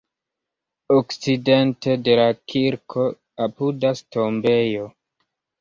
[0.95, 3.05] Okcidente de la kirko
[3.47, 4.91] apudas tombejo.